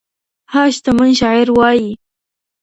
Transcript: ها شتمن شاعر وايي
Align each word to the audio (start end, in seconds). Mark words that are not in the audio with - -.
ها 0.51 0.61
شتمن 0.75 1.09
شاعر 1.21 1.47
وايي 1.57 1.91